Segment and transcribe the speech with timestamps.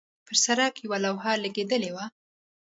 [0.25, 2.05] پر سړک یوه لوحه لګېدلې وه.